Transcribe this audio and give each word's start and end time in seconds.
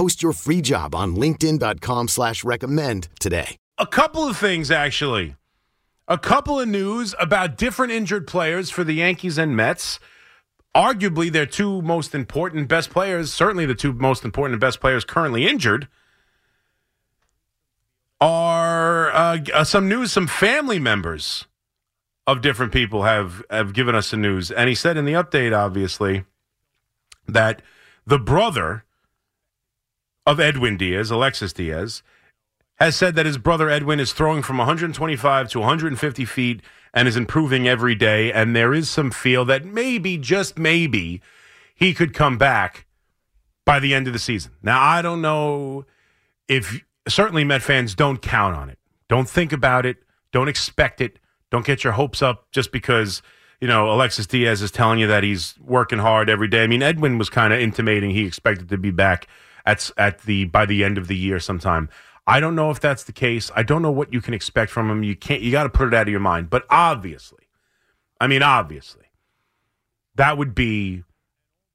Post 0.00 0.22
your 0.22 0.32
free 0.32 0.62
job 0.62 0.94
on 0.94 1.14
LinkedIn.com 1.14 2.08
slash 2.08 2.42
recommend 2.42 3.08
today. 3.20 3.58
A 3.76 3.86
couple 3.86 4.26
of 4.26 4.34
things, 4.34 4.70
actually. 4.70 5.36
A 6.08 6.16
couple 6.16 6.58
of 6.58 6.66
news 6.68 7.14
about 7.20 7.58
different 7.58 7.92
injured 7.92 8.26
players 8.26 8.70
for 8.70 8.82
the 8.82 8.94
Yankees 8.94 9.36
and 9.36 9.54
Mets. 9.54 10.00
Arguably, 10.74 11.30
their 11.30 11.44
two 11.44 11.82
most 11.82 12.14
important 12.14 12.66
best 12.66 12.88
players, 12.88 13.30
certainly 13.30 13.66
the 13.66 13.74
two 13.74 13.92
most 13.92 14.24
important 14.24 14.54
and 14.54 14.60
best 14.62 14.80
players 14.80 15.04
currently 15.04 15.46
injured, 15.46 15.86
are 18.22 19.10
uh, 19.10 19.38
uh, 19.52 19.64
some 19.64 19.86
news. 19.86 20.12
Some 20.12 20.28
family 20.28 20.78
members 20.78 21.44
of 22.26 22.40
different 22.40 22.72
people 22.72 23.02
have 23.02 23.44
have 23.50 23.74
given 23.74 23.94
us 23.94 24.12
the 24.12 24.16
news, 24.16 24.50
and 24.50 24.70
he 24.70 24.74
said 24.74 24.96
in 24.96 25.04
the 25.04 25.12
update, 25.12 25.54
obviously, 25.54 26.24
that 27.28 27.60
the 28.06 28.18
brother 28.18 28.86
of 30.30 30.38
Edwin 30.38 30.76
Diaz, 30.76 31.10
Alexis 31.10 31.52
Diaz, 31.52 32.04
has 32.78 32.94
said 32.94 33.16
that 33.16 33.26
his 33.26 33.36
brother 33.36 33.68
Edwin 33.68 33.98
is 33.98 34.12
throwing 34.12 34.42
from 34.42 34.58
125 34.58 35.48
to 35.48 35.58
150 35.58 36.24
feet 36.24 36.62
and 36.94 37.08
is 37.08 37.16
improving 37.16 37.66
every 37.66 37.96
day. 37.96 38.32
And 38.32 38.54
there 38.54 38.72
is 38.72 38.88
some 38.88 39.10
feel 39.10 39.44
that 39.46 39.64
maybe, 39.64 40.16
just 40.16 40.56
maybe, 40.56 41.20
he 41.74 41.92
could 41.92 42.14
come 42.14 42.38
back 42.38 42.86
by 43.66 43.80
the 43.80 43.92
end 43.92 44.06
of 44.06 44.12
the 44.12 44.20
season. 44.20 44.52
Now, 44.62 44.80
I 44.80 45.02
don't 45.02 45.20
know 45.20 45.84
if 46.46 46.80
certainly 47.08 47.42
Met 47.42 47.62
fans 47.62 47.96
don't 47.96 48.22
count 48.22 48.54
on 48.54 48.70
it. 48.70 48.78
Don't 49.08 49.28
think 49.28 49.52
about 49.52 49.84
it. 49.84 49.96
Don't 50.30 50.48
expect 50.48 51.00
it. 51.00 51.18
Don't 51.50 51.66
get 51.66 51.82
your 51.82 51.94
hopes 51.94 52.22
up 52.22 52.52
just 52.52 52.70
because, 52.70 53.20
you 53.60 53.66
know, 53.66 53.92
Alexis 53.92 54.28
Diaz 54.28 54.62
is 54.62 54.70
telling 54.70 55.00
you 55.00 55.08
that 55.08 55.24
he's 55.24 55.56
working 55.60 55.98
hard 55.98 56.30
every 56.30 56.46
day. 56.46 56.62
I 56.62 56.68
mean, 56.68 56.82
Edwin 56.82 57.18
was 57.18 57.28
kind 57.28 57.52
of 57.52 57.58
intimating 57.58 58.12
he 58.12 58.24
expected 58.24 58.68
to 58.68 58.78
be 58.78 58.92
back 58.92 59.26
at 59.66 59.90
at 59.96 60.22
the 60.22 60.44
by 60.46 60.66
the 60.66 60.84
end 60.84 60.98
of 60.98 61.08
the 61.08 61.16
year 61.16 61.40
sometime. 61.40 61.88
I 62.26 62.38
don't 62.38 62.54
know 62.54 62.70
if 62.70 62.80
that's 62.80 63.04
the 63.04 63.12
case. 63.12 63.50
I 63.56 63.62
don't 63.62 63.82
know 63.82 63.90
what 63.90 64.12
you 64.12 64.20
can 64.20 64.34
expect 64.34 64.70
from 64.70 64.90
him. 64.90 65.02
You 65.02 65.16
can't 65.16 65.42
you 65.42 65.50
got 65.50 65.64
to 65.64 65.68
put 65.68 65.88
it 65.88 65.94
out 65.94 66.02
of 66.02 66.08
your 66.08 66.20
mind. 66.20 66.50
But 66.50 66.64
obviously, 66.70 67.44
I 68.20 68.26
mean 68.26 68.42
obviously, 68.42 69.06
that 70.14 70.38
would 70.38 70.54
be 70.54 71.04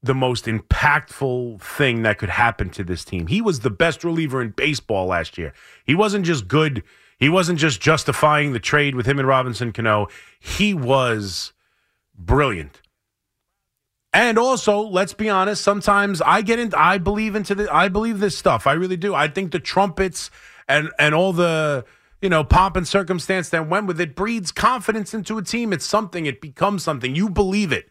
the 0.02 0.14
most 0.14 0.46
impactful 0.46 1.60
thing 1.60 2.02
that 2.02 2.18
could 2.18 2.30
happen 2.30 2.70
to 2.70 2.84
this 2.84 3.04
team. 3.04 3.26
He 3.26 3.40
was 3.40 3.60
the 3.60 3.70
best 3.70 4.04
reliever 4.04 4.40
in 4.40 4.50
baseball 4.50 5.06
last 5.06 5.36
year. 5.36 5.52
He 5.84 5.94
wasn't 5.94 6.24
just 6.24 6.48
good. 6.48 6.82
He 7.18 7.28
wasn't 7.28 7.58
just 7.58 7.80
justifying 7.80 8.52
the 8.52 8.60
trade 8.60 8.94
with 8.94 9.06
him 9.06 9.18
and 9.18 9.26
Robinson 9.26 9.72
Cano. 9.72 10.08
He 10.38 10.74
was 10.74 11.52
brilliant. 12.16 12.80
And 14.16 14.38
also, 14.38 14.80
let's 14.80 15.12
be 15.12 15.28
honest, 15.28 15.62
sometimes 15.62 16.22
I 16.22 16.40
get 16.40 16.58
into 16.58 16.80
I 16.80 16.96
believe 16.96 17.36
into 17.36 17.54
the 17.54 17.70
I 17.70 17.88
believe 17.88 18.18
this 18.18 18.34
stuff. 18.34 18.66
I 18.66 18.72
really 18.72 18.96
do. 18.96 19.14
I 19.14 19.28
think 19.28 19.52
the 19.52 19.58
trumpets 19.58 20.30
and 20.66 20.88
and 20.98 21.14
all 21.14 21.34
the 21.34 21.84
you 22.22 22.30
know 22.30 22.42
pomp 22.42 22.76
and 22.76 22.88
circumstance 22.88 23.50
that 23.50 23.68
went 23.68 23.86
with 23.86 24.00
it 24.00 24.16
breeds 24.16 24.52
confidence 24.52 25.12
into 25.12 25.36
a 25.36 25.42
team. 25.42 25.70
It's 25.70 25.84
something, 25.84 26.24
it 26.24 26.40
becomes 26.40 26.82
something. 26.82 27.14
You 27.14 27.28
believe 27.28 27.72
it. 27.72 27.90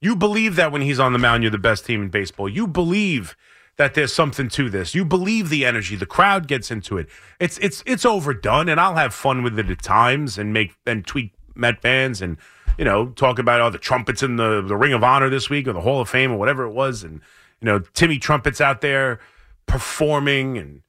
You 0.00 0.14
believe 0.14 0.54
that 0.54 0.70
when 0.70 0.82
he's 0.82 1.00
on 1.00 1.12
the 1.12 1.18
mound, 1.18 1.42
you're 1.42 1.50
the 1.50 1.58
best 1.58 1.84
team 1.84 2.00
in 2.00 2.10
baseball. 2.10 2.48
You 2.48 2.68
believe 2.68 3.36
that 3.76 3.94
there's 3.94 4.12
something 4.12 4.48
to 4.50 4.70
this. 4.70 4.94
You 4.94 5.04
believe 5.04 5.48
the 5.48 5.66
energy. 5.66 5.96
The 5.96 6.06
crowd 6.06 6.46
gets 6.46 6.70
into 6.70 6.96
it. 6.96 7.08
It's 7.40 7.58
it's 7.58 7.82
it's 7.86 8.04
overdone, 8.04 8.68
and 8.68 8.78
I'll 8.78 8.94
have 8.94 9.12
fun 9.12 9.42
with 9.42 9.58
it 9.58 9.68
at 9.68 9.82
times 9.82 10.38
and 10.38 10.52
make 10.52 10.76
and 10.86 11.04
tweak 11.04 11.32
Met 11.60 11.82
fans 11.82 12.22
and 12.22 12.38
you 12.80 12.86
know 12.86 13.08
talk 13.10 13.38
about 13.38 13.60
all 13.60 13.70
the 13.70 13.76
trumpets 13.76 14.22
in 14.22 14.36
the 14.36 14.62
the 14.62 14.74
Ring 14.74 14.94
of 14.94 15.04
Honor 15.04 15.28
this 15.28 15.50
week 15.50 15.68
or 15.68 15.74
the 15.74 15.82
Hall 15.82 16.00
of 16.00 16.08
Fame 16.08 16.32
or 16.32 16.38
whatever 16.38 16.64
it 16.64 16.72
was, 16.72 17.04
and 17.04 17.20
you 17.60 17.66
know 17.66 17.78
Timmy 17.78 18.18
trumpets 18.18 18.58
out 18.58 18.80
there 18.80 19.20
performing 19.66 20.56
and 20.56 20.80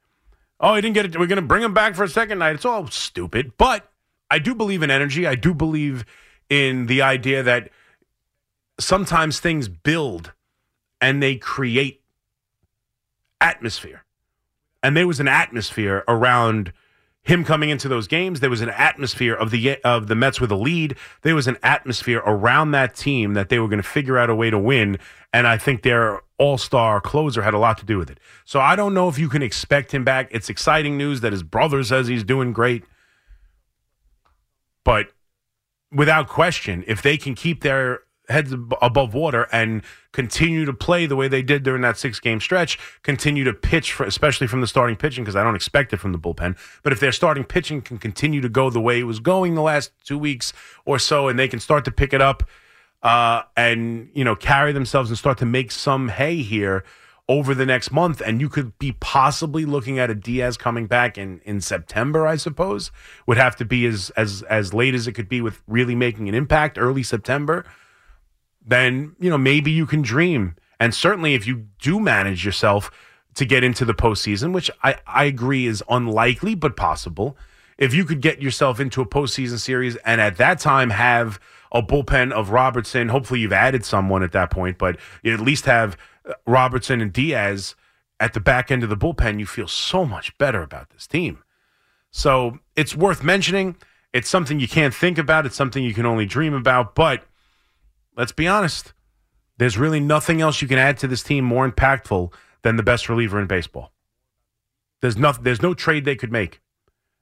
oh 0.61 0.73
he 0.73 0.81
didn't 0.81 0.93
get 0.93 1.05
it. 1.05 1.19
We're 1.19 1.27
gonna 1.27 1.41
bring 1.41 1.63
him 1.63 1.73
back 1.73 1.95
for 1.95 2.05
a 2.05 2.09
second 2.09 2.39
night. 2.39 2.55
It's 2.55 2.63
all 2.63 2.87
stupid, 2.87 3.51
but 3.57 3.91
I 4.31 4.39
do 4.39 4.55
believe 4.55 4.83
in 4.83 4.89
energy. 4.89 5.27
I 5.27 5.35
do 5.35 5.53
believe 5.53 6.05
in 6.49 6.85
the 6.85 7.01
idea 7.01 7.43
that 7.43 7.69
sometimes 8.79 9.41
things 9.41 9.67
build 9.67 10.31
and 11.01 11.21
they 11.21 11.35
create 11.35 12.01
atmosphere. 13.41 14.05
And 14.81 14.95
there 14.95 15.07
was 15.07 15.19
an 15.19 15.27
atmosphere 15.27 16.05
around 16.07 16.71
him 17.23 17.43
coming 17.43 17.69
into 17.69 17.87
those 17.87 18.07
games. 18.07 18.39
There 18.39 18.49
was 18.49 18.61
an 18.61 18.69
atmosphere 18.69 19.35
of 19.35 19.51
the 19.51 19.77
of 19.83 20.07
the 20.07 20.15
Mets 20.15 20.41
with 20.41 20.51
a 20.51 20.55
lead. 20.55 20.95
There 21.21 21.35
was 21.35 21.47
an 21.47 21.57
atmosphere 21.61 22.21
around 22.25 22.71
that 22.71 22.95
team 22.95 23.33
that 23.35 23.49
they 23.49 23.59
were 23.59 23.67
going 23.67 23.81
to 23.81 23.87
figure 23.87 24.17
out 24.17 24.29
a 24.29 24.35
way 24.35 24.49
to 24.49 24.57
win. 24.57 24.97
And 25.31 25.45
I 25.45 25.57
think 25.57 25.83
their 25.83 26.21
all 26.37 26.57
star 26.57 26.99
closer 26.99 27.43
had 27.43 27.53
a 27.53 27.59
lot 27.59 27.77
to 27.77 27.85
do 27.85 27.97
with 27.97 28.09
it. 28.09 28.19
So 28.43 28.59
I 28.59 28.75
don't 28.75 28.93
know 28.93 29.07
if 29.07 29.19
you 29.19 29.29
can 29.29 29.43
expect 29.43 29.93
him 29.93 30.03
back. 30.03 30.29
It's 30.31 30.49
exciting 30.49 30.97
news 30.97 31.21
that 31.21 31.31
his 31.31 31.43
brother 31.43 31.83
says 31.83 32.07
he's 32.07 32.23
doing 32.23 32.53
great. 32.53 32.83
But 34.83 35.11
without 35.91 36.27
question, 36.27 36.83
if 36.87 37.03
they 37.03 37.17
can 37.17 37.35
keep 37.35 37.61
their 37.61 37.99
heads 38.31 38.53
above 38.81 39.13
water 39.13 39.47
and 39.51 39.81
continue 40.11 40.65
to 40.65 40.73
play 40.73 41.05
the 41.05 41.15
way 41.15 41.27
they 41.27 41.41
did 41.41 41.63
during 41.63 41.81
that 41.81 41.97
six 41.97 42.19
game 42.19 42.39
stretch, 42.39 42.79
continue 43.03 43.43
to 43.43 43.53
pitch, 43.53 43.93
for, 43.93 44.05
especially 44.05 44.47
from 44.47 44.61
the 44.61 44.67
starting 44.67 44.95
pitching, 44.95 45.23
because 45.23 45.35
I 45.35 45.43
don't 45.43 45.55
expect 45.55 45.93
it 45.93 45.97
from 45.97 46.11
the 46.11 46.19
bullpen. 46.19 46.57
But 46.83 46.93
if 46.93 46.99
their 46.99 47.11
starting 47.11 47.43
pitching 47.43 47.81
can 47.81 47.97
continue 47.97 48.41
to 48.41 48.49
go 48.49 48.69
the 48.69 48.81
way 48.81 48.99
it 48.99 49.03
was 49.03 49.19
going 49.19 49.55
the 49.55 49.61
last 49.61 49.91
two 50.03 50.17
weeks 50.17 50.53
or 50.85 50.99
so, 50.99 51.27
and 51.27 51.37
they 51.37 51.47
can 51.47 51.59
start 51.59 51.85
to 51.85 51.91
pick 51.91 52.13
it 52.13 52.21
up 52.21 52.43
uh, 53.03 53.43
and 53.57 54.09
you 54.13 54.23
know 54.23 54.35
carry 54.35 54.71
themselves 54.71 55.09
and 55.09 55.17
start 55.17 55.37
to 55.39 55.45
make 55.45 55.71
some 55.71 56.09
hay 56.09 56.37
here 56.37 56.83
over 57.27 57.55
the 57.55 57.65
next 57.65 57.91
month, 57.91 58.21
and 58.21 58.41
you 58.41 58.49
could 58.49 58.77
be 58.77 58.91
possibly 58.99 59.63
looking 59.63 59.97
at 59.97 60.09
a 60.09 60.15
Diaz 60.15 60.57
coming 60.57 60.85
back 60.85 61.17
in, 61.17 61.39
in 61.45 61.61
September, 61.61 62.27
I 62.27 62.35
suppose. 62.35 62.91
Would 63.25 63.37
have 63.37 63.55
to 63.57 63.65
be 63.65 63.85
as 63.85 64.09
as 64.11 64.43
as 64.43 64.73
late 64.73 64.93
as 64.93 65.07
it 65.07 65.13
could 65.13 65.29
be 65.29 65.41
with 65.41 65.61
really 65.67 65.95
making 65.95 66.27
an 66.27 66.35
impact 66.35 66.77
early 66.77 67.03
September 67.03 67.65
then 68.65 69.15
you 69.19 69.29
know 69.29 69.37
maybe 69.37 69.71
you 69.71 69.85
can 69.85 70.01
dream. 70.01 70.55
And 70.79 70.95
certainly, 70.95 71.35
if 71.35 71.45
you 71.45 71.67
do 71.79 71.99
manage 71.99 72.45
yourself 72.45 72.89
to 73.35 73.45
get 73.45 73.63
into 73.63 73.85
the 73.85 73.93
postseason, 73.93 74.53
which 74.53 74.71
I, 74.83 74.95
I 75.05 75.25
agree 75.25 75.67
is 75.67 75.83
unlikely 75.89 76.55
but 76.55 76.75
possible, 76.75 77.37
if 77.77 77.93
you 77.93 78.03
could 78.03 78.21
get 78.21 78.41
yourself 78.41 78.79
into 78.79 79.01
a 79.01 79.05
postseason 79.05 79.59
series 79.59 79.95
and 79.97 80.19
at 80.19 80.37
that 80.37 80.59
time 80.59 80.89
have 80.89 81.39
a 81.71 81.81
bullpen 81.81 82.31
of 82.31 82.49
Robertson, 82.49 83.09
hopefully 83.09 83.39
you've 83.39 83.53
added 83.53 83.85
someone 83.85 84.23
at 84.23 84.33
that 84.33 84.51
point, 84.51 84.77
but 84.77 84.97
you 85.23 85.33
at 85.33 85.39
least 85.39 85.65
have 85.65 85.97
uh, 86.27 86.33
Robertson 86.45 86.99
and 86.99 87.13
Diaz 87.13 87.75
at 88.21 88.33
the 88.33 88.39
back 88.39 88.71
end 88.71 88.83
of 88.83 88.89
the 88.89 88.95
bullpen, 88.95 89.39
you 89.39 89.47
feel 89.47 89.67
so 89.67 90.05
much 90.05 90.37
better 90.37 90.61
about 90.61 90.91
this 90.91 91.07
team. 91.07 91.43
So 92.11 92.59
it's 92.75 92.95
worth 92.95 93.23
mentioning. 93.23 93.75
It's 94.13 94.29
something 94.29 94.59
you 94.59 94.67
can't 94.67 94.93
think 94.93 95.17
about. 95.17 95.45
It's 95.45 95.55
something 95.55 95.83
you 95.83 95.93
can 95.93 96.05
only 96.05 96.27
dream 96.27 96.53
about. 96.53 96.93
But 96.93 97.23
let's 98.15 98.31
be 98.31 98.47
honest. 98.47 98.93
There's 99.57 99.77
really 99.77 99.99
nothing 99.99 100.41
else 100.41 100.61
you 100.61 100.67
can 100.67 100.79
add 100.79 100.97
to 100.99 101.07
this 101.07 101.23
team 101.23 101.45
more 101.45 101.69
impactful 101.69 102.33
than 102.63 102.77
the 102.77 102.83
best 102.83 103.09
reliever 103.09 103.39
in 103.39 103.47
baseball. 103.47 103.91
There's 105.01 105.17
no, 105.17 105.31
there's 105.33 105.61
no 105.61 105.73
trade 105.73 106.05
they 106.05 106.15
could 106.15 106.31
make. 106.31 106.61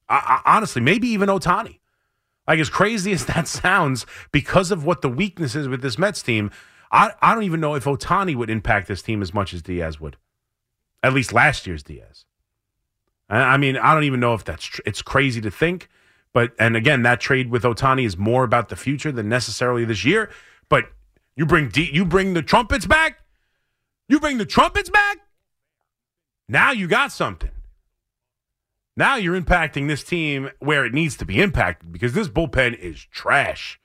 I, 0.07 0.41
I, 0.45 0.55
honestly, 0.57 0.81
maybe 0.81 1.07
even 1.09 1.29
Ohtani. 1.29 1.79
Like 2.47 2.59
as 2.59 2.69
crazy 2.69 3.11
as 3.13 3.25
that 3.25 3.47
sounds, 3.47 4.05
because 4.31 4.71
of 4.71 4.85
what 4.85 5.01
the 5.01 5.09
weakness 5.09 5.55
is 5.55 5.67
with 5.67 5.81
this 5.81 5.97
Mets 5.97 6.21
team, 6.21 6.51
I, 6.91 7.11
I 7.21 7.33
don't 7.33 7.43
even 7.43 7.59
know 7.59 7.75
if 7.75 7.85
Ohtani 7.85 8.35
would 8.35 8.49
impact 8.49 8.87
this 8.87 9.01
team 9.01 9.21
as 9.21 9.33
much 9.33 9.53
as 9.53 9.61
Diaz 9.61 9.99
would. 9.99 10.17
At 11.03 11.13
least 11.13 11.31
last 11.31 11.67
year's 11.67 11.83
Diaz. 11.83 12.25
I 13.29 13.39
I 13.39 13.57
mean, 13.57 13.77
I 13.77 13.93
don't 13.93 14.03
even 14.03 14.19
know 14.19 14.33
if 14.33 14.43
that's 14.43 14.65
tr- 14.65 14.81
it's 14.85 15.01
crazy 15.01 15.39
to 15.41 15.51
think, 15.51 15.87
but 16.33 16.51
and 16.59 16.75
again, 16.75 17.03
that 17.03 17.21
trade 17.21 17.49
with 17.49 17.63
Ohtani 17.63 18.05
is 18.05 18.17
more 18.17 18.43
about 18.43 18.69
the 18.69 18.75
future 18.75 19.11
than 19.11 19.29
necessarily 19.29 19.85
this 19.85 20.03
year. 20.03 20.29
But 20.69 20.91
you 21.35 21.45
bring 21.45 21.69
D, 21.69 21.89
you 21.91 22.05
bring 22.05 22.33
the 22.33 22.41
trumpets 22.41 22.85
back. 22.85 23.19
You 24.07 24.19
bring 24.19 24.37
the 24.37 24.45
trumpets 24.45 24.89
back. 24.89 25.17
Now 26.47 26.71
you 26.71 26.87
got 26.87 27.11
something. 27.11 27.51
Now 28.97 29.15
you're 29.15 29.39
impacting 29.39 29.87
this 29.87 30.03
team 30.03 30.49
where 30.59 30.85
it 30.85 30.93
needs 30.93 31.15
to 31.17 31.25
be 31.25 31.39
impacted 31.39 31.91
because 31.91 32.13
this 32.13 32.27
bullpen 32.27 32.77
is 32.77 32.99
trash. 33.05 33.79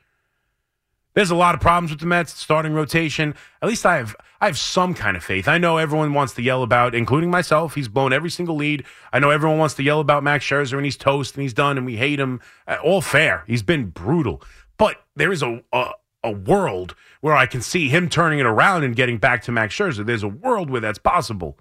There's 1.15 1.31
a 1.31 1.37
lot 1.37 1.55
of 1.55 1.61
problems 1.61 1.93
with 1.93 2.01
the 2.01 2.07
Mets 2.07 2.37
starting 2.37 2.75
rotation. 2.75 3.35
At 3.63 3.69
least 3.69 3.87
I 3.87 3.99
have 3.99 4.17
I 4.41 4.47
have 4.47 4.59
some 4.59 4.95
kind 4.95 5.17
of 5.17 5.23
faith. 5.23 5.47
I 5.47 5.59
know 5.59 5.77
everyone 5.79 6.13
wants 6.13 6.35
to 6.35 6.43
yell 6.43 6.63
about, 6.65 6.95
including 6.95 7.31
myself. 7.31 7.77
He's 7.77 7.87
blown 7.87 8.13
every 8.13 8.31
single 8.31 8.57
lead. 8.57 8.85
I 9.13 9.21
know 9.21 9.31
everyone 9.31 9.59
wants 9.59 9.75
to 9.77 9.83
yell 9.83 10.01
about 10.01 10.25
Max 10.25 10.45
Scherzer 10.45 10.75
and 10.75 10.85
he's 10.85 10.97
toast 10.97 11.35
and 11.35 11.43
he's 11.43 11.55
done 11.55 11.79
and 11.79 11.87
we 11.87 11.97
hate 11.97 12.19
him. 12.19 12.41
Uh, 12.67 12.77
All 12.83 13.01
fair. 13.01 13.45
He's 13.47 13.63
been 13.63 13.91
brutal, 13.91 14.43
but 14.77 14.97
there 15.15 15.31
is 15.31 15.43
a, 15.43 15.63
a 15.73 15.93
a 16.25 16.33
world 16.33 16.97
where 17.21 17.37
I 17.37 17.47
can 17.47 17.63
see 17.63 17.89
him 17.89 18.09
turning 18.09 18.41
it 18.41 18.47
around 18.47 18.83
and 18.83 18.97
getting 18.97 19.19
back 19.19 19.43
to 19.43 19.53
Max 19.53 19.75
Scherzer. 19.75 20.05
There's 20.05 20.23
a 20.23 20.29
world 20.29 20.71
where 20.71 20.81
that's 20.81 20.99
possible. 20.99 21.59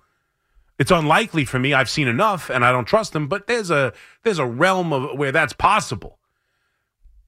It's 0.80 0.92
unlikely 0.92 1.46
for 1.46 1.60
me. 1.60 1.74
I've 1.74 1.90
seen 1.90 2.08
enough 2.08 2.50
and 2.50 2.66
I 2.66 2.72
don't 2.72 2.86
trust 2.86 3.16
him, 3.16 3.28
but 3.28 3.48
there's 3.48 3.70
a 3.70 3.94
there's 4.24 4.40
a 4.40 4.46
realm 4.46 4.92
of 4.92 5.18
where 5.18 5.32
that's 5.32 5.54
possible. 5.54 6.18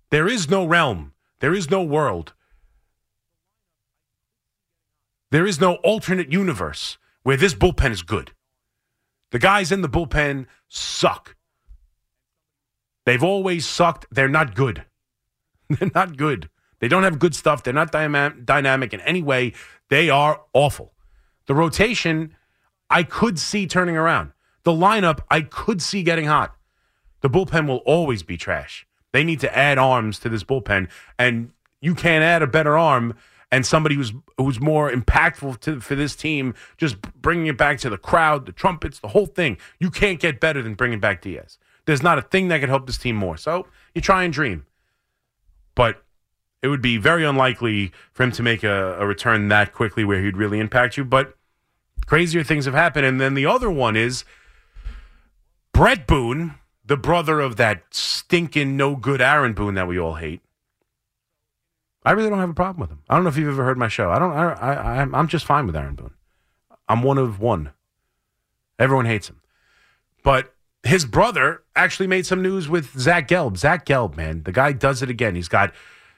There 0.10 0.28
is 0.28 0.50
no 0.50 0.66
realm. 0.66 1.14
There 1.40 1.54
is 1.54 1.70
no 1.70 1.84
world. 1.84 2.34
There 5.32 5.46
is 5.46 5.60
no 5.60 5.76
alternate 5.76 6.32
universe 6.32 6.98
where 7.24 7.38
this 7.38 7.54
bullpen 7.54 7.92
is 7.92 8.02
good. 8.02 8.32
The 9.32 9.40
guys 9.40 9.72
in 9.72 9.82
the 9.82 9.90
bullpen 9.90 10.46
suck. 10.70 11.36
They've 13.06 13.24
always 13.24 13.66
sucked. 13.66 14.06
They're 14.10 14.28
not 14.28 14.56
good. 14.56 14.86
They're 15.70 15.92
not 15.94 16.18
good. 16.18 16.50
They 16.80 16.88
don't 16.88 17.04
have 17.04 17.20
good 17.20 17.36
stuff. 17.36 17.64
They're 17.64 17.74
not 17.74 17.92
dynamic 17.92 18.94
in 18.94 19.02
any 19.02 19.22
way. 19.22 19.54
They 19.90 20.10
are 20.10 20.42
awful. 20.54 20.94
The 21.48 21.56
rotation, 21.56 22.36
I 22.90 23.04
could 23.04 23.40
see 23.40 23.68
turning 23.68 23.98
around. 23.98 24.32
The 24.64 24.72
lineup, 24.72 25.20
I 25.30 25.42
could 25.42 25.82
see 25.82 26.04
getting 26.04 26.26
hot. 26.26 26.56
The 27.22 27.30
bullpen 27.30 27.68
will 27.68 27.78
always 27.78 28.24
be 28.24 28.38
trash. 28.38 28.86
They 29.14 29.24
need 29.24 29.40
to 29.42 29.58
add 29.58 29.78
arms 29.78 30.20
to 30.20 30.30
this 30.30 30.44
bullpen, 30.44 30.90
and 31.18 31.52
you 31.82 31.96
can't 31.96 32.24
add 32.24 32.42
a 32.42 32.48
better 32.48 32.78
arm 32.78 33.16
and 33.52 33.66
somebody 33.66 33.96
who's 33.96 34.12
who's 34.38 34.60
more 34.60 34.92
impactful 34.92 35.60
to, 35.62 35.80
for 35.80 35.96
this 35.96 36.16
team. 36.16 36.54
Just 36.78 37.02
bringing 37.22 37.48
it 37.48 37.58
back 37.58 37.78
to 37.80 37.90
the 37.90 37.98
crowd, 37.98 38.46
the 38.46 38.52
trumpets, 38.52 39.00
the 39.00 39.08
whole 39.10 39.28
thing. 39.28 39.58
You 39.80 39.90
can't 39.90 40.20
get 40.20 40.40
better 40.40 40.62
than 40.62 40.74
bringing 40.74 41.00
back 41.00 41.22
Diaz. 41.22 41.58
There's 41.86 42.04
not 42.04 42.18
a 42.18 42.22
thing 42.22 42.50
that 42.50 42.60
could 42.60 42.70
help 42.70 42.88
this 42.88 42.98
team 42.98 43.16
more. 43.16 43.38
So 43.38 43.68
you 43.94 44.02
try 44.02 44.24
and 44.24 44.34
dream, 44.34 44.66
but 45.76 46.04
it 46.66 46.70
would 46.70 46.82
be 46.82 46.98
very 46.98 47.24
unlikely 47.24 47.92
for 48.12 48.24
him 48.24 48.32
to 48.32 48.42
make 48.42 48.64
a, 48.64 48.98
a 49.00 49.06
return 49.06 49.50
that 49.50 49.72
quickly 49.72 50.04
where 50.04 50.24
he'd 50.24 50.36
really 50.36 50.60
impact 50.60 50.98
you. 50.98 51.06
But 51.06 51.36
crazier 52.08 52.44
things 52.44 52.66
have 52.66 52.74
happened, 52.74 53.06
and 53.06 53.22
then 53.22 53.36
the 53.36 53.46
other 53.46 53.70
one 53.70 53.96
is 53.96 54.26
Bret 55.74 56.08
Boone 56.08 56.56
the 56.86 56.98
brother 56.98 57.40
of 57.40 57.56
that 57.58 57.84
stinking 57.92 58.78
no 58.78 58.96
good 58.96 59.22
Aaron 59.22 59.54
Boone 59.54 59.76
that 59.76 59.88
we 59.88 60.00
all 60.00 60.16
hate. 60.16 60.42
I 62.04 62.12
really 62.12 62.30
don't 62.30 62.40
have 62.40 62.50
a 62.50 62.56
problem 62.56 62.82
with 62.82 62.92
him. 62.92 63.02
I 63.10 63.16
don't 63.16 63.24
know 63.24 63.30
if 63.30 63.38
you've 63.38 63.50
ever 63.50 63.64
heard 63.64 63.78
my 63.78 63.88
show. 63.88 64.12
I 64.12 64.20
don't. 64.20 64.32
I, 64.32 64.54
I 64.54 65.02
I'm, 65.02 65.16
I'm 65.16 65.28
just 65.28 65.46
fine 65.46 65.66
with 65.66 65.76
Aaron 65.76 65.96
Boone. 65.96 66.14
I'm 66.88 67.02
one 67.02 67.18
of 67.18 67.40
one. 67.40 67.72
Everyone 68.78 69.06
hates 69.06 69.30
him, 69.30 69.42
but 70.24 70.54
his 70.84 71.06
brother 71.06 71.64
actually 71.76 72.08
made 72.08 72.26
some 72.26 72.44
news 72.44 72.70
with 72.70 73.00
Zach 73.00 73.28
Gelb. 73.28 73.58
Zach 73.58 73.86
Gelb, 73.86 74.16
man, 74.16 74.44
the 74.44 74.52
guy 74.52 74.72
does 74.72 75.02
it 75.02 75.10
again. 75.10 75.34
He's 75.34 75.48
got 75.48 75.74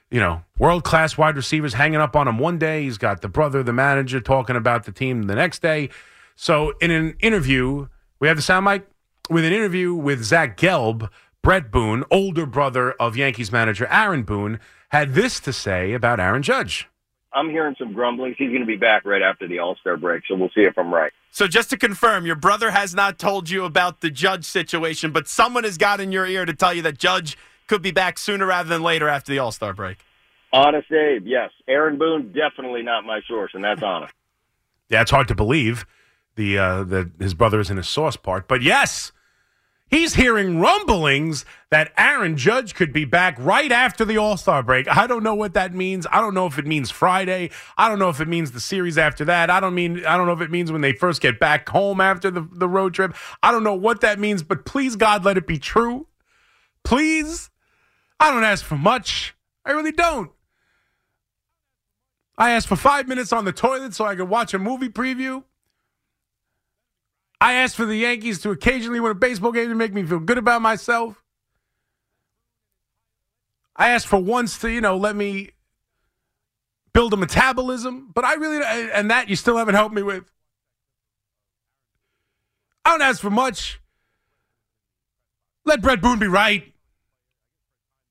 you 0.09 0.19
know 0.19 0.41
world 0.57 0.83
class 0.83 1.17
wide 1.17 1.35
receivers 1.35 1.73
hanging 1.73 1.99
up 1.99 2.15
on 2.15 2.27
him 2.27 2.39
one 2.39 2.57
day. 2.57 2.83
He's 2.83 2.97
got 2.97 3.21
the 3.21 3.27
brother, 3.27 3.63
the 3.63 3.73
manager, 3.73 4.19
talking 4.19 4.55
about 4.55 4.85
the 4.85 4.91
team 4.91 5.23
the 5.23 5.35
next 5.35 5.61
day. 5.61 5.89
So 6.35 6.73
in 6.81 6.91
an 6.91 7.15
interview, 7.19 7.87
we 8.19 8.27
have 8.27 8.37
the 8.37 8.43
sound 8.43 8.65
mic 8.65 8.87
with 9.29 9.43
an 9.43 9.53
interview 9.53 9.93
with 9.93 10.23
Zach 10.23 10.57
Gelb, 10.57 11.09
Bret 11.41 11.71
Boone, 11.71 12.03
older 12.11 12.45
brother 12.45 12.91
of 12.93 13.17
Yankees 13.17 13.51
manager 13.51 13.87
Aaron 13.89 14.23
Boone, 14.23 14.59
had 14.89 15.13
this 15.13 15.39
to 15.41 15.53
say 15.53 15.93
about 15.93 16.19
Aaron 16.19 16.43
Judge. 16.43 16.87
I'm 17.33 17.49
hearing 17.49 17.75
some 17.77 17.93
grumblings. 17.93 18.35
He's 18.37 18.49
going 18.49 18.61
to 18.61 18.65
be 18.65 18.77
back 18.77 19.05
right 19.05 19.21
after 19.21 19.47
the 19.47 19.59
All 19.59 19.75
Star 19.75 19.97
break, 19.97 20.23
so 20.27 20.35
we'll 20.35 20.49
see 20.55 20.61
if 20.61 20.77
I'm 20.77 20.93
right. 20.93 21.11
So 21.29 21.47
just 21.47 21.69
to 21.69 21.77
confirm, 21.77 22.25
your 22.25 22.35
brother 22.35 22.71
has 22.71 22.95
not 22.95 23.19
told 23.19 23.49
you 23.49 23.65
about 23.65 24.01
the 24.01 24.09
Judge 24.09 24.45
situation, 24.45 25.11
but 25.11 25.27
someone 25.27 25.63
has 25.63 25.77
got 25.77 25.99
in 25.99 26.11
your 26.11 26.25
ear 26.25 26.45
to 26.45 26.53
tell 26.53 26.73
you 26.73 26.81
that 26.83 26.97
Judge 26.97 27.37
could 27.67 27.81
be 27.81 27.91
back 27.91 28.17
sooner 28.17 28.45
rather 28.45 28.69
than 28.69 28.81
later 28.81 29.07
after 29.07 29.31
the 29.31 29.39
All 29.39 29.51
Star 29.51 29.73
break. 29.73 29.97
Honest 30.53 30.91
Abe, 30.91 31.27
yes. 31.27 31.51
Aaron 31.67 31.97
Boone, 31.97 32.31
definitely 32.31 32.81
not 32.81 33.03
my 33.05 33.21
source, 33.27 33.51
and 33.53 33.63
that's 33.63 33.83
honest. 33.83 34.13
Yeah, 34.89 35.01
it's 35.01 35.11
hard 35.11 35.27
to 35.27 35.35
believe 35.35 35.85
the 36.35 36.57
uh, 36.57 36.83
that 36.85 37.11
his 37.19 37.33
brother 37.33 37.59
is 37.59 37.69
in 37.69 37.77
his 37.77 37.89
source 37.89 38.15
part, 38.15 38.47
but 38.47 38.61
yes, 38.61 39.11
He's 39.89 40.15
hearing 40.15 40.59
rumblings 40.59 41.45
that 41.69 41.93
Aaron 41.97 42.35
Judge 42.35 42.75
could 42.75 42.91
be 42.91 43.05
back 43.05 43.37
right 43.39 43.71
after 43.71 44.03
the 44.03 44.17
All 44.17 44.35
Star 44.35 44.61
break. 44.61 44.87
I 44.89 45.07
don't 45.07 45.23
know 45.23 45.35
what 45.35 45.53
that 45.53 45.73
means. 45.73 46.05
I 46.11 46.19
don't 46.19 46.33
know 46.33 46.45
if 46.45 46.59
it 46.59 46.67
means 46.67 46.91
Friday. 46.91 47.51
I 47.77 47.87
don't 47.87 47.97
know 47.97 48.09
if 48.09 48.19
it 48.19 48.27
means 48.27 48.51
the 48.51 48.59
series 48.59 48.97
after 48.97 49.23
that. 49.25 49.49
I 49.49 49.61
don't 49.61 49.73
mean 49.73 50.05
I 50.05 50.17
don't 50.17 50.27
know 50.27 50.33
if 50.33 50.41
it 50.41 50.51
means 50.51 50.73
when 50.73 50.81
they 50.81 50.91
first 50.91 51.21
get 51.21 51.39
back 51.39 51.69
home 51.69 52.01
after 52.01 52.29
the, 52.29 52.47
the 52.51 52.67
road 52.67 52.93
trip. 52.95 53.15
I 53.41 53.51
don't 53.51 53.63
know 53.63 53.75
what 53.75 54.01
that 54.01 54.19
means, 54.19 54.43
but 54.43 54.65
please 54.65 54.97
God 54.97 55.23
let 55.23 55.37
it 55.37 55.47
be 55.47 55.57
true. 55.57 56.07
Please. 56.83 57.49
I 58.19 58.31
don't 58.31 58.43
ask 58.43 58.65
for 58.65 58.77
much. 58.77 59.35
I 59.65 59.71
really 59.71 59.91
don't. 59.91 60.31
I 62.37 62.51
asked 62.51 62.67
for 62.67 62.75
five 62.75 63.07
minutes 63.07 63.33
on 63.33 63.45
the 63.45 63.51
toilet 63.51 63.93
so 63.93 64.05
I 64.05 64.15
could 64.15 64.29
watch 64.29 64.53
a 64.53 64.59
movie 64.59 64.89
preview. 64.89 65.43
I 67.39 67.53
asked 67.53 67.75
for 67.75 67.85
the 67.85 67.95
Yankees 67.95 68.39
to 68.41 68.51
occasionally 68.51 68.99
win 68.99 69.11
a 69.11 69.15
baseball 69.15 69.51
game 69.51 69.69
to 69.69 69.75
make 69.75 69.93
me 69.93 70.03
feel 70.03 70.19
good 70.19 70.37
about 70.37 70.61
myself. 70.61 71.23
I 73.75 73.89
asked 73.89 74.07
for 74.07 74.17
once 74.17 74.57
to, 74.59 74.71
you 74.71 74.81
know, 74.81 74.97
let 74.97 75.15
me 75.15 75.51
build 76.93 77.13
a 77.13 77.17
metabolism, 77.17 78.09
but 78.13 78.25
I 78.25 78.33
really, 78.33 78.63
and 78.65 79.11
that 79.11 79.29
you 79.29 79.35
still 79.35 79.57
haven't 79.57 79.75
helped 79.75 79.93
me 79.93 80.01
with. 80.01 80.23
I 82.83 82.91
don't 82.91 83.03
ask 83.03 83.21
for 83.21 83.29
much. 83.29 83.79
Let 85.65 85.81
Bret 85.81 86.01
Boone 86.01 86.17
be 86.17 86.27
right. 86.27 86.73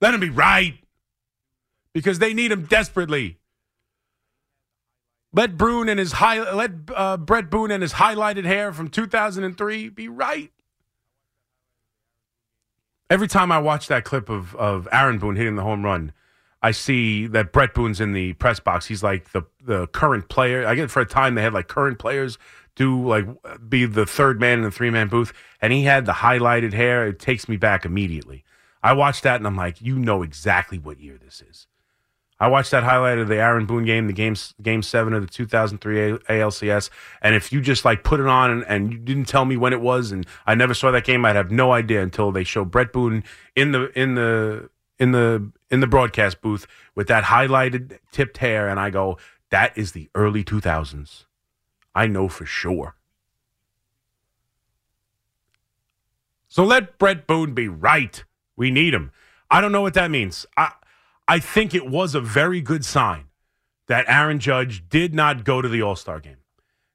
Let 0.01 0.15
him 0.15 0.21
be 0.21 0.31
right. 0.31 0.79
Because 1.93 2.19
they 2.19 2.35
need 2.35 2.53
him 2.53 2.65
desperately. 2.65 3.39
Let 5.33 5.57
Boone 5.57 5.89
and 5.89 5.99
his 5.99 6.13
high, 6.13 6.51
let 6.53 6.71
uh, 6.95 7.17
Bret 7.17 7.51
Boone 7.51 7.71
and 7.71 7.83
his 7.83 7.95
highlighted 7.95 8.45
hair 8.45 8.73
from 8.73 8.89
2003 8.89 9.89
be 9.91 10.09
right. 10.09 10.51
Every 13.09 13.29
time 13.29 13.53
I 13.53 13.59
watch 13.59 13.87
that 13.89 14.05
clip 14.05 14.29
of 14.29 14.55
of 14.57 14.89
Aaron 14.91 15.19
Boone 15.19 15.37
hitting 15.37 15.57
the 15.57 15.63
home 15.63 15.85
run, 15.85 16.13
I 16.63 16.71
see 16.73 17.27
that 17.29 17.53
Bret 17.53 17.75
Boone's 17.75 18.01
in 18.01 18.13
the 18.13 18.33
press 18.35 18.61
box. 18.61 18.87
He's 18.87 19.03
like 19.03 19.31
the 19.33 19.43
the 19.63 19.87
current 19.89 20.29
player. 20.29 20.67
I 20.67 20.75
get 20.75 20.91
for 20.91 21.01
a 21.01 21.07
time 21.07 21.35
they 21.35 21.43
had 21.43 21.53
like 21.53 21.69
current 21.69 21.99
players 21.99 22.39
do 22.77 23.07
like 23.07 23.27
be 23.69 23.87
the 23.87 24.07
third 24.07 24.41
man 24.41 24.59
in 24.59 24.65
the 24.65 24.71
three 24.71 24.91
man 24.91 25.09
booth, 25.09 25.33
and 25.61 25.73
he 25.73 25.83
had 25.83 26.07
the 26.07 26.13
highlighted 26.13 26.73
hair. 26.73 27.07
It 27.07 27.19
takes 27.19 27.49
me 27.49 27.57
back 27.57 27.85
immediately. 27.85 28.45
I 28.87 28.93
watched 28.93 29.25
that 29.25 29.35
and 29.35 29.49
I'm 29.49 29.57
like, 29.57 29.83
you 29.83 29.99
know 29.99 30.23
exactly 30.23 30.79
what 30.79 31.01
year 31.01 31.19
this 31.19 31.43
is. 31.43 31.67
I 32.39 32.47
watched 32.47 32.71
that 32.71 32.85
highlight 32.85 33.19
of 33.19 33.27
the 33.27 33.35
Aaron 33.35 33.67
Boone 33.67 33.85
game, 33.85 34.07
the 34.07 34.13
game 34.13 34.37
game 34.63 34.81
seven 34.81 35.13
of 35.13 35.23
the 35.23 35.33
2003 35.33 36.19
ALCS, 36.19 36.91
and 37.21 37.35
if 37.35 37.53
you 37.53 37.61
just 37.61 37.85
like 37.85 38.05
put 38.05 38.21
it 38.21 38.29
on 38.29 38.53
and, 38.53 38.65
and, 38.69 38.93
you 38.93 38.99
didn't 39.01 39.25
tell 39.25 39.45
me 39.45 39.57
when 39.57 39.73
it 39.73 39.81
was, 39.81 40.13
and 40.13 40.25
I 40.47 40.55
never 40.55 40.73
saw 40.73 40.93
that 40.93 41.05
game, 41.05 41.25
I'd 41.25 41.35
have 41.35 41.51
no 41.51 41.73
idea 41.73 42.01
until 42.01 42.31
they 42.31 42.45
show 42.45 42.65
Bret 42.65 42.93
Boone 42.93 43.25
in 43.57 43.73
the 43.73 43.91
in 43.99 44.15
the 44.15 44.71
in 45.01 45.11
the 45.11 45.51
in 45.69 45.81
the 45.81 45.89
broadcast 45.89 46.41
booth 46.41 46.69
with 46.95 47.09
that 47.09 47.25
highlighted 47.25 47.99
tipped 48.13 48.39
hair, 48.39 48.69
and 48.69 48.79
I 48.79 48.91
go, 48.91 49.19
that 49.51 49.77
is 49.77 49.93
the 49.93 50.09
early 50.15 50.45
2000s. 50.45 51.25
I 51.93 52.07
know 52.07 52.29
for 52.29 52.47
sure. 52.47 52.95
So 56.47 56.63
let 56.63 56.99
Bret 56.99 57.27
Boone 57.27 57.53
be 57.53 57.67
right. 57.67 58.23
We 58.57 58.71
need 58.71 58.95
him. 58.95 59.13
I 59.51 59.61
don't 59.61 59.73
know 59.73 59.83
what 59.83 59.95
that 59.95 60.11
means. 60.11 60.47
I 60.57 60.73
I 61.29 61.39
think 61.39 61.75
it 61.75 61.89
was 61.89 62.15
a 62.15 62.21
very 62.21 62.61
good 62.61 62.85
sign 62.85 63.27
that 63.89 64.05
Aaron 64.09 64.39
Judge 64.39 64.89
did 64.89 65.15
not 65.15 65.45
go 65.45 65.61
to 65.61 65.69
the 65.69 65.83
All 65.83 65.97
Star 65.97 66.21
game. 66.21 66.39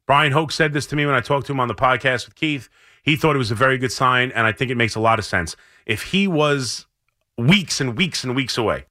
Bryan 0.08 0.32
Hoch 0.32 0.52
said 0.52 0.74
this 0.74 0.88
to 0.88 0.96
me 0.96 1.06
when 1.06 1.16
I 1.16 1.22
talked 1.22 1.48
to 1.48 1.54
him 1.54 1.60
on 1.60 1.68
the 1.68 1.76
podcast 1.76 2.26
with 2.26 2.36
Keith. 2.36 2.70
He 3.04 3.16
thought 3.16 3.36
it 3.36 3.40
was 3.40 3.52
a 3.52 3.56
very 3.56 3.78
good 3.78 3.92
sign, 3.92 4.32
and 4.32 4.46
I 4.46 4.52
think 4.52 4.70
it 4.70 4.76
makes 4.76 4.96
a 4.96 5.00
lot 5.00 5.20
of 5.20 5.26
sense. 5.26 5.56
If 5.86 6.04
he 6.04 6.28
was 6.28 6.86
weeks 7.38 7.82
and 7.82 7.98
weeks 7.98 8.24
and 8.24 8.36
weeks 8.36 8.58
away, 8.58 8.86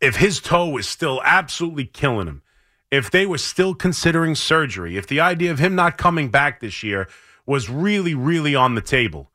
if 0.00 0.16
his 0.16 0.40
toe 0.40 0.68
was 0.68 0.88
still 0.88 1.20
absolutely 1.24 1.86
killing 1.86 2.26
him, 2.26 2.42
if 2.90 3.10
they 3.10 3.26
were 3.26 3.38
still 3.38 3.74
considering 3.74 4.34
surgery, 4.34 4.96
if 4.96 5.06
the 5.06 5.20
idea 5.20 5.50
of 5.50 5.58
him 5.58 5.74
not 5.74 5.96
coming 5.96 6.28
back 6.28 6.60
this 6.60 6.82
year 6.82 7.08
was 7.46 7.70
really, 7.70 8.14
really 8.14 8.54
on 8.54 8.74
the 8.74 8.80
table, 8.80 9.30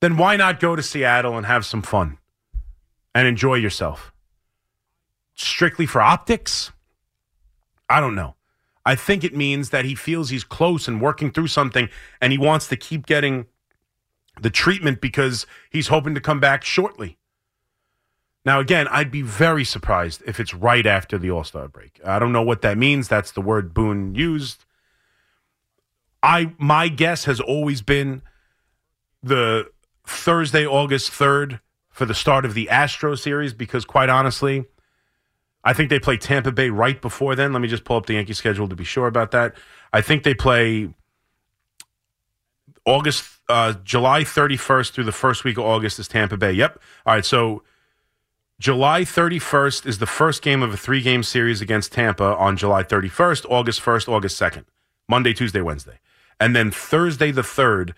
then 0.00 0.16
why 0.16 0.36
not 0.36 0.60
go 0.60 0.76
to 0.76 0.82
Seattle 0.82 1.36
and 1.36 1.46
have 1.46 1.64
some 1.64 1.82
fun 1.82 2.18
and 3.14 3.26
enjoy 3.26 3.54
yourself? 3.54 4.12
Strictly 5.34 5.86
for 5.86 6.00
optics? 6.00 6.72
I 7.88 8.00
don't 8.00 8.14
know. 8.14 8.34
I 8.84 8.94
think 8.94 9.24
it 9.24 9.34
means 9.34 9.70
that 9.70 9.84
he 9.84 9.94
feels 9.94 10.30
he's 10.30 10.44
close 10.44 10.86
and 10.86 11.00
working 11.00 11.32
through 11.32 11.48
something 11.48 11.88
and 12.20 12.32
he 12.32 12.38
wants 12.38 12.68
to 12.68 12.76
keep 12.76 13.06
getting 13.06 13.46
the 14.40 14.50
treatment 14.50 15.00
because 15.00 15.46
he's 15.70 15.88
hoping 15.88 16.14
to 16.14 16.20
come 16.20 16.40
back 16.40 16.62
shortly. 16.62 17.18
Now, 18.44 18.60
again, 18.60 18.86
I'd 18.88 19.10
be 19.10 19.22
very 19.22 19.64
surprised 19.64 20.22
if 20.24 20.38
it's 20.38 20.54
right 20.54 20.86
after 20.86 21.18
the 21.18 21.32
All 21.32 21.42
Star 21.42 21.66
break. 21.66 22.00
I 22.04 22.20
don't 22.20 22.30
know 22.30 22.44
what 22.44 22.62
that 22.62 22.78
means. 22.78 23.08
That's 23.08 23.32
the 23.32 23.40
word 23.40 23.74
Boone 23.74 24.14
used. 24.14 24.64
I 26.22 26.52
my 26.56 26.86
guess 26.86 27.24
has 27.24 27.40
always 27.40 27.82
been 27.82 28.22
the 29.20 29.68
Thursday, 30.26 30.66
August 30.66 31.12
third 31.12 31.60
for 31.88 32.04
the 32.04 32.12
start 32.12 32.44
of 32.44 32.54
the 32.54 32.68
Astro 32.68 33.14
series 33.14 33.52
because, 33.52 33.84
quite 33.84 34.08
honestly, 34.08 34.64
I 35.62 35.72
think 35.72 35.88
they 35.88 36.00
play 36.00 36.16
Tampa 36.16 36.50
Bay 36.50 36.68
right 36.68 37.00
before 37.00 37.36
then. 37.36 37.52
Let 37.52 37.62
me 37.62 37.68
just 37.68 37.84
pull 37.84 37.96
up 37.96 38.06
the 38.06 38.14
Yankee 38.14 38.32
schedule 38.32 38.66
to 38.66 38.74
be 38.74 38.82
sure 38.82 39.06
about 39.06 39.30
that. 39.30 39.54
I 39.92 40.00
think 40.00 40.24
they 40.24 40.34
play 40.34 40.92
August, 42.84 43.24
uh, 43.48 43.74
July 43.84 44.24
31st 44.24 44.90
through 44.90 45.04
the 45.04 45.12
first 45.12 45.44
week 45.44 45.58
of 45.58 45.64
August 45.64 46.00
is 46.00 46.08
Tampa 46.08 46.36
Bay. 46.36 46.50
Yep. 46.50 46.80
All 47.06 47.14
right. 47.14 47.24
So 47.24 47.62
July 48.58 49.02
31st 49.02 49.86
is 49.86 49.98
the 49.98 50.06
first 50.06 50.42
game 50.42 50.60
of 50.60 50.74
a 50.74 50.76
three 50.76 51.02
game 51.02 51.22
series 51.22 51.60
against 51.60 51.92
Tampa 51.92 52.34
on 52.36 52.56
July 52.56 52.82
31st, 52.82 53.46
August 53.48 53.80
1st, 53.80 54.08
August 54.08 54.40
2nd, 54.40 54.64
Monday, 55.08 55.32
Tuesday, 55.32 55.60
Wednesday. 55.60 56.00
And 56.40 56.56
then 56.56 56.72
Thursday 56.72 57.30
the 57.30 57.42
3rd 57.42 57.94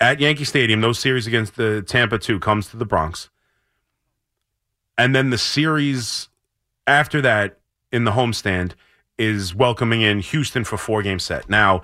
at 0.00 0.20
Yankee 0.20 0.44
Stadium, 0.44 0.80
those 0.80 0.98
series 0.98 1.26
against 1.26 1.56
the 1.56 1.82
Tampa 1.82 2.18
2 2.18 2.40
comes 2.40 2.68
to 2.68 2.76
the 2.76 2.84
Bronx. 2.84 3.30
And 4.98 5.14
then 5.14 5.30
the 5.30 5.38
series 5.38 6.28
after 6.86 7.20
that 7.22 7.58
in 7.90 8.04
the 8.04 8.12
homestand 8.12 8.72
is 9.18 9.54
welcoming 9.54 10.02
in 10.02 10.20
Houston 10.20 10.64
for 10.64 10.76
four 10.76 11.02
game 11.02 11.18
set. 11.18 11.48
Now, 11.48 11.82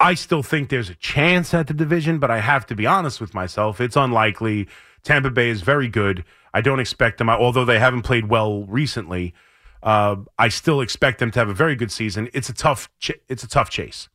I 0.00 0.14
still 0.14 0.42
think 0.42 0.68
there's 0.68 0.90
a 0.90 0.94
chance 0.96 1.54
at 1.54 1.66
the 1.66 1.74
division, 1.74 2.18
but 2.18 2.30
I 2.30 2.40
have 2.40 2.66
to 2.66 2.74
be 2.74 2.86
honest 2.86 3.20
with 3.20 3.34
myself. 3.34 3.80
It's 3.80 3.96
unlikely. 3.96 4.68
Tampa 5.02 5.30
Bay 5.30 5.48
is 5.48 5.62
very 5.62 5.88
good. 5.88 6.24
I 6.52 6.60
don't 6.60 6.80
expect 6.80 7.18
them, 7.18 7.30
although 7.30 7.64
they 7.64 7.78
haven't 7.78 8.02
played 8.02 8.28
well 8.28 8.64
recently. 8.64 9.34
Uh, 9.82 10.16
I 10.38 10.48
still 10.48 10.80
expect 10.80 11.18
them 11.18 11.30
to 11.32 11.38
have 11.38 11.48
a 11.48 11.54
very 11.54 11.76
good 11.76 11.92
season. 11.92 12.28
It's 12.32 12.48
a 12.48 12.54
tough, 12.54 12.90
ch- 12.98 13.12
it's 13.28 13.44
a 13.44 13.48
tough 13.48 13.70
chase. 13.70 14.08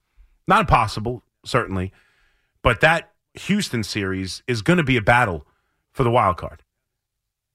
Not 0.48 0.62
impossible, 0.62 1.24
certainly, 1.46 1.94
but 2.62 2.82
that 2.82 3.12
Houston 3.34 3.84
series 3.84 4.44
is 4.48 4.62
going 4.62 4.78
to 4.78 4.84
be 4.84 4.98
a 4.98 5.02
battle 5.02 5.46
for 5.92 6.04
the 6.04 6.12
wild 6.12 6.38
card 6.38 6.64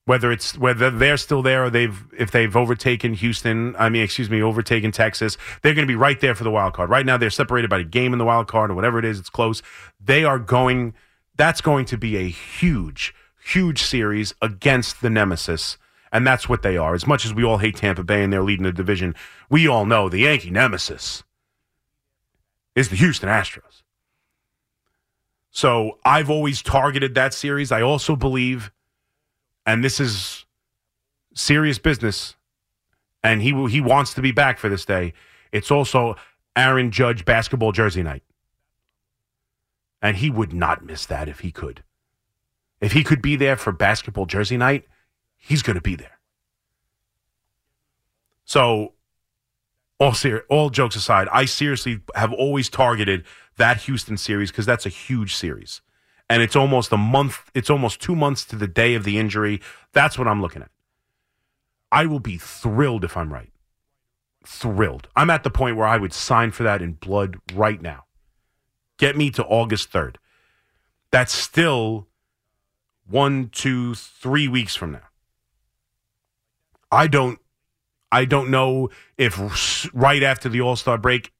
whether 0.06 0.30
it's 0.30 0.56
whether 0.58 0.90
they're 0.90 1.16
still 1.16 1.42
there 1.42 1.64
or 1.64 1.70
they've 1.70 2.04
if 2.16 2.30
they've 2.30 2.56
overtaken 2.56 3.14
Houston, 3.14 3.74
I 3.78 3.88
mean, 3.88 4.02
excuse 4.02 4.28
me, 4.28 4.42
overtaken 4.42 4.92
Texas, 4.92 5.36
they're 5.62 5.74
going 5.74 5.86
to 5.86 5.90
be 5.90 5.96
right 5.96 6.20
there 6.20 6.34
for 6.34 6.44
the 6.44 6.50
wild 6.50 6.74
card. 6.74 6.90
Right 6.90 7.06
now, 7.06 7.16
they're 7.16 7.30
separated 7.30 7.70
by 7.70 7.80
a 7.80 7.84
game 7.84 8.12
in 8.12 8.18
the 8.18 8.24
wild 8.24 8.46
card 8.46 8.70
or 8.70 8.74
whatever 8.74 8.98
it 8.98 9.04
is. 9.04 9.18
It's 9.18 9.30
close. 9.30 9.62
They 10.00 10.24
are 10.24 10.38
going. 10.38 10.94
That's 11.36 11.60
going 11.60 11.86
to 11.86 11.98
be 11.98 12.16
a 12.16 12.28
huge, 12.28 13.14
huge 13.42 13.82
series 13.82 14.34
against 14.40 15.00
the 15.00 15.10
nemesis. 15.10 15.78
And 16.12 16.24
that's 16.24 16.48
what 16.48 16.62
they 16.62 16.76
are. 16.76 16.94
As 16.94 17.08
much 17.08 17.24
as 17.24 17.34
we 17.34 17.42
all 17.42 17.58
hate 17.58 17.74
Tampa 17.74 18.04
Bay 18.04 18.22
and 18.22 18.32
they're 18.32 18.44
leading 18.44 18.62
the 18.62 18.70
division, 18.70 19.16
we 19.50 19.66
all 19.66 19.84
know 19.84 20.08
the 20.08 20.18
Yankee 20.18 20.50
nemesis 20.50 21.24
is 22.76 22.88
the 22.88 22.96
Houston 22.96 23.28
Astros. 23.28 23.82
So 25.54 25.98
I've 26.04 26.30
always 26.30 26.60
targeted 26.62 27.14
that 27.14 27.32
series. 27.32 27.70
I 27.70 27.80
also 27.80 28.16
believe 28.16 28.72
and 29.66 29.82
this 29.82 30.00
is 30.00 30.44
serious 31.34 31.78
business, 31.78 32.36
and 33.22 33.40
he 33.40 33.50
he 33.68 33.80
wants 33.80 34.14
to 34.14 34.20
be 34.20 34.32
back 34.32 34.58
for 34.58 34.68
this 34.68 34.84
day. 34.84 35.14
It's 35.52 35.70
also 35.70 36.16
Aaron 36.56 36.90
Judge 36.90 37.24
basketball 37.24 37.72
jersey 37.72 38.02
night, 38.02 38.22
and 40.02 40.16
he 40.16 40.30
would 40.30 40.52
not 40.52 40.84
miss 40.84 41.06
that 41.06 41.28
if 41.28 41.40
he 41.40 41.50
could. 41.50 41.82
If 42.80 42.92
he 42.92 43.04
could 43.04 43.22
be 43.22 43.36
there 43.36 43.56
for 43.56 43.72
basketball 43.72 44.26
jersey 44.26 44.56
night, 44.56 44.84
he's 45.36 45.62
going 45.62 45.76
to 45.76 45.80
be 45.80 45.94
there. 45.94 46.18
So, 48.44 48.92
all 49.98 50.12
ser- 50.12 50.44
all 50.50 50.68
jokes 50.68 50.96
aside, 50.96 51.28
I 51.32 51.46
seriously 51.46 52.00
have 52.14 52.32
always 52.32 52.68
targeted 52.68 53.24
that 53.56 53.82
Houston 53.82 54.16
series 54.16 54.50
because 54.50 54.66
that's 54.66 54.86
a 54.86 54.90
huge 54.90 55.34
series 55.34 55.80
and 56.28 56.42
it's 56.42 56.56
almost 56.56 56.92
a 56.92 56.96
month, 56.96 57.50
it's 57.54 57.70
almost 57.70 58.00
two 58.00 58.16
months 58.16 58.44
to 58.46 58.56
the 58.56 58.66
day 58.66 58.94
of 58.94 59.04
the 59.04 59.18
injury. 59.18 59.60
That's 59.92 60.18
what 60.18 60.28
I'm 60.28 60.40
looking 60.40 60.62
at. 60.62 60.70
I 61.92 62.06
will 62.06 62.20
be 62.20 62.38
thrilled 62.38 63.04
if 63.04 63.16
I'm 63.16 63.32
right. 63.32 63.52
Thrilled. 64.46 65.08
I'm 65.14 65.30
at 65.30 65.42
the 65.42 65.50
point 65.50 65.76
where 65.76 65.86
I 65.86 65.96
would 65.96 66.12
sign 66.12 66.50
for 66.50 66.62
that 66.64 66.82
in 66.82 66.92
blood 66.92 67.36
right 67.54 67.80
now. 67.80 68.04
Get 68.98 69.16
me 69.16 69.30
to 69.32 69.44
August 69.44 69.92
3rd. 69.92 70.16
That's 71.10 71.32
still 71.32 72.08
one, 73.06 73.50
two, 73.50 73.94
three 73.94 74.48
weeks 74.48 74.74
from 74.74 74.92
now. 74.92 75.08
I 76.90 77.06
don't 77.06 77.38
I 78.10 78.24
don't 78.24 78.50
know 78.50 78.90
if 79.18 79.90
right 79.92 80.22
after 80.22 80.48
the 80.48 80.60
All 80.60 80.76
Star 80.76 80.96
break, 80.96 81.32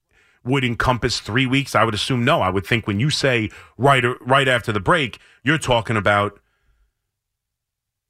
would 0.45 0.65
encompass 0.65 1.21
three 1.21 1.47
weeks? 1.47 1.75
I 1.75 1.85
would 1.85 1.95
assume 1.95 2.25
no. 2.25 2.41
I 2.41 2.51
would 2.51 2.67
think 2.67 2.87
when 2.87 3.01
you 3.01 3.11
say 3.11 3.51
right 3.79 4.05
right 4.21 4.49
after 4.49 4.73
the 4.73 4.81
break, 4.81 5.19
you're 5.43 5.59
talking 5.59 5.97
about 5.97 6.41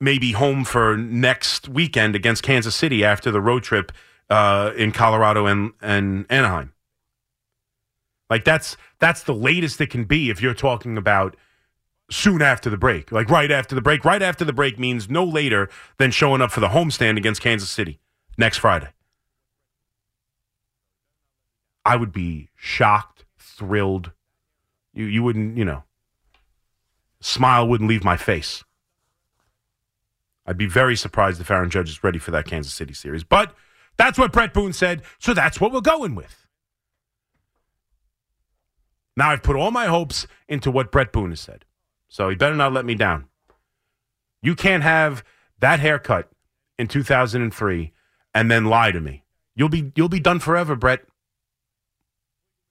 maybe 0.01 0.33
home 0.33 0.65
for 0.65 0.97
next 0.97 1.69
weekend 1.69 2.15
against 2.15 2.43
Kansas 2.43 2.75
City 2.75 3.05
after 3.05 3.31
the 3.31 3.41
road 3.41 3.63
trip 3.63 3.93
uh, 4.31 4.73
in 4.77 4.93
Colorado 4.93 5.47
and, 5.47 5.73
and 5.81 6.27
Anaheim. 6.29 6.73
Like 8.31 8.45
that's 8.45 8.77
that's 8.99 9.23
the 9.23 9.35
latest 9.35 9.81
it 9.81 9.91
can 9.91 10.05
be 10.05 10.31
if 10.31 10.41
you're 10.41 10.55
talking 10.55 10.97
about 10.97 11.37
soon 12.11 12.43
after 12.43 12.71
the 12.71 12.77
break. 12.77 13.13
Like 13.13 13.31
right 13.31 13.51
after 13.51 13.75
the 13.75 13.81
break. 13.81 14.05
Right 14.05 14.23
after 14.23 14.45
the 14.45 14.53
break 14.53 14.79
means 14.79 15.09
no 15.09 15.25
later 15.25 15.69
than 15.99 16.11
showing 16.11 16.41
up 16.41 16.51
for 16.51 16.61
the 16.61 16.69
homestand 16.69 17.17
against 17.17 17.41
Kansas 17.41 17.71
City 17.71 18.01
next 18.39 18.59
Friday. 18.59 18.89
I 21.85 21.97
would 21.97 22.13
be 22.13 22.49
shocked, 22.57 23.25
thrilled. 23.39 24.13
You 24.93 25.05
you 25.05 25.23
wouldn't, 25.23 25.57
you 25.57 25.65
know, 25.65 25.85
smile 27.21 27.69
wouldn't 27.69 27.89
leave 27.89 28.05
my 28.05 28.17
face. 28.17 28.65
I'd 30.47 30.59
be 30.59 30.67
very 30.67 30.97
surprised 30.97 31.41
if 31.41 31.51
Aaron 31.51 31.71
Judge 31.71 31.89
is 31.89 32.05
ready 32.05 32.19
for 32.19 32.31
that 32.31 32.47
Kansas 32.47 32.75
City 32.75 32.95
series. 32.95 33.25
But 33.25 33.55
that's 33.97 34.19
what 34.19 34.33
Bret 34.33 34.53
Boone 34.53 34.73
said, 34.73 35.03
so 35.19 35.33
that's 35.33 35.61
what 35.61 35.73
we're 35.73 35.81
going 35.81 36.15
with. 36.15 36.47
Now 39.17 39.31
I've 39.31 39.43
put 39.43 39.57
all 39.57 39.71
my 39.71 39.87
hopes 39.87 40.27
into 40.49 40.71
what 40.71 40.91
Bret 40.91 41.13
Boone 41.13 41.31
has 41.31 41.41
said. 41.41 41.65
So 42.09 42.29
he 42.29 42.37
better 42.37 42.55
not 42.55 42.73
let 42.73 42.85
me 42.85 42.95
down. 42.95 43.27
You 44.43 44.55
can't 44.55 44.83
have 44.83 45.25
that 45.61 45.81
haircut 45.81 46.31
in 46.79 46.89
2003 46.89 47.93
and 48.35 48.51
then 48.51 48.67
lie 48.67 48.91
to 48.91 49.01
me. 49.01 49.25
You'll 49.55 49.69
be 49.69 49.93
you'll 49.95 50.09
be 50.09 50.21
done 50.21 50.41
forever, 50.41 50.75
Bret. 50.75 51.05